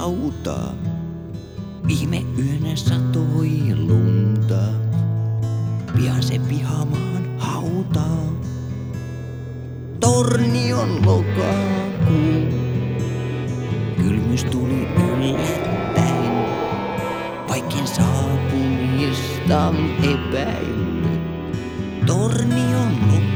[0.00, 0.72] hautaa.
[1.86, 4.62] Viime yönä satoi lunta,
[5.96, 8.32] pian se pihamaan hautaa.
[10.00, 12.48] Tornion lokakuu,
[13.96, 16.32] kylmys tuli yllättäen,
[17.48, 19.72] vaikin saapumista
[20.02, 21.20] epäily.
[22.06, 23.29] Tornion lokakuu,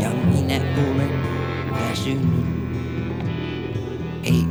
[0.00, 1.10] ja minä olen
[1.72, 2.44] väsynyt.
[4.24, 4.44] Ei,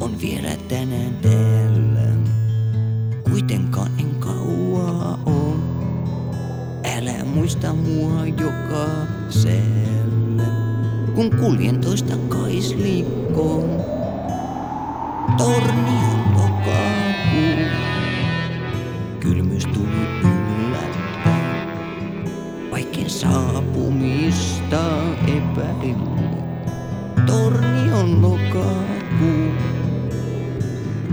[0.00, 2.12] on vielä tänään täällä.
[3.30, 5.62] Kuitenkaan en kauaa on.
[6.96, 8.86] Älä muista mua joka
[9.28, 10.52] säällä,
[11.14, 13.82] kun kuljen toista kaislikkoon.
[15.38, 17.66] Tornion lokakuu,
[19.20, 20.31] kylmys tuli yllättäen,
[23.20, 24.80] saapumista
[25.26, 25.96] epäily.
[27.26, 29.52] Tornion lokakuu,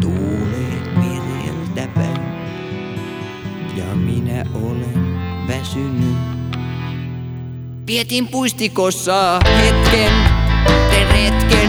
[0.01, 2.21] tuulee mereltä päin,
[3.75, 6.17] ja minä olen väsynyt.
[7.87, 10.13] Vietin puistikossa hetken,
[10.89, 11.68] tein retken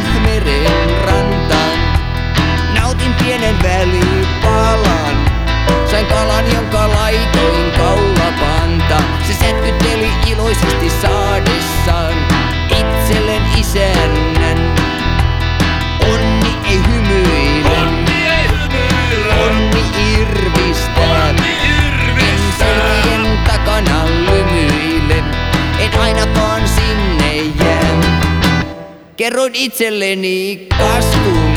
[29.20, 31.54] Kerroin itselleni kasvun,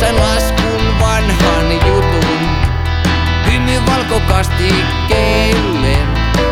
[0.00, 2.48] sain laskun vanhan jutun.
[3.46, 5.96] Hymy valkokastikkeelle,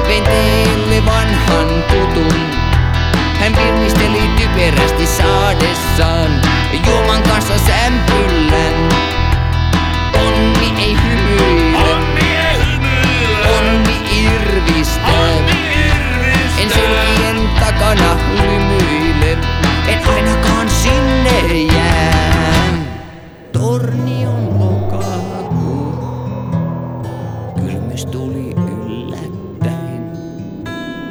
[0.07, 2.41] vein teille vanhan tutun.
[3.41, 6.41] Hän virnisteli typerästi saadessaan,
[6.87, 8.48] juoman kanssa sämpyllän.
[27.99, 28.55] Päätös tuli
[28.87, 30.13] yllättäen,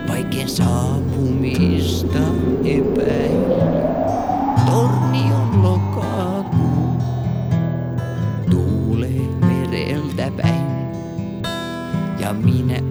[0.07, 2.19] vaikein saapumista
[2.63, 3.45] epäin.
[4.65, 7.01] Torni on lokakuu,
[8.49, 10.91] tuulee mereltä päin,
[12.19, 12.86] ja minä